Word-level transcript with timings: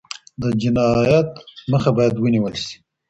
د 0.41 0.43
جنايت 0.61 1.29
مخه 1.71 1.89
بايد 1.97 2.15
ونيول 2.17 2.53
سي. 2.63 2.75